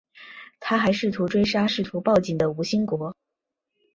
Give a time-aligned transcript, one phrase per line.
[0.59, 3.15] 他还试图追杀试图报警的吴新国。